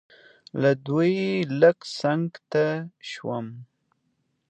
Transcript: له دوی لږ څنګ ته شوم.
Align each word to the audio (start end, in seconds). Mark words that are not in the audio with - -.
له 0.61 0.71
دوی 0.87 1.13
لږ 1.61 1.77
څنګ 1.99 2.27
ته 2.51 2.65
شوم. 3.09 3.47